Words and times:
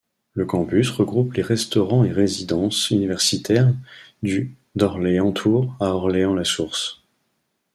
Le 0.33 0.47
campus 0.47 0.89
regroupe 0.89 1.33
les 1.35 1.43
restaurants 1.43 2.03
et 2.03 2.11
résidences 2.11 2.89
universitaires 2.89 3.71
du 4.23 4.55
d'Orléans-Tours 4.73 5.75
à 5.79 5.93
Orléans-La 5.93 6.43
Source. 6.43 7.03